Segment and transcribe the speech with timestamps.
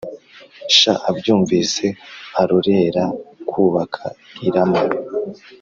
[0.77, 1.85] sha abyumvise
[2.41, 3.03] arorera
[3.49, 4.03] kubaka
[4.47, 4.83] i Rama